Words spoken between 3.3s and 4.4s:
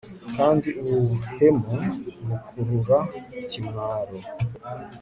ikimwaro